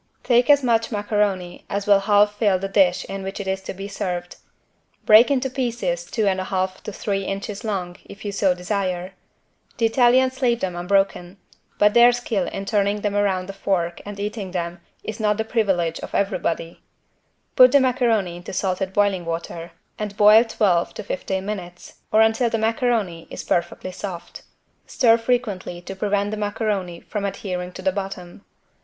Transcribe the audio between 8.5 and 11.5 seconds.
desire. The Italians leave them unbroken,